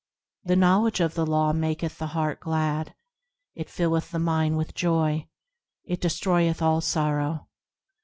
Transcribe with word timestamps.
The 0.43 0.55
knowledge 0.55 0.99
of 0.99 1.13
the 1.13 1.27
Law 1.27 1.53
maketh 1.53 1.99
the 1.99 2.07
heart 2.07 2.39
glad, 2.39 2.95
It 3.53 3.69
filleth 3.69 4.09
the 4.09 4.17
mind 4.17 4.57
with 4.57 4.73
joy, 4.73 5.27
It 5.85 6.01
destroyeth 6.01 6.59
all 6.59 6.81
sorrow. 6.81 7.47